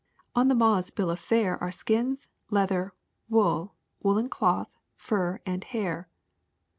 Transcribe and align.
On 0.33 0.47
the 0.47 0.55
moth's 0.55 0.89
bill 0.89 1.11
of 1.11 1.19
fare 1.19 1.61
are 1.61 1.69
skins, 1.69 2.27
leather, 2.49 2.91
wool, 3.29 3.75
woolen 4.01 4.29
cloth, 4.29 4.75
fur, 4.95 5.41
and 5.45 5.63
hair. 5.63 6.09